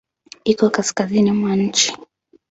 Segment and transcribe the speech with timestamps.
[0.43, 1.87] Iko kaskazini mwa nchi.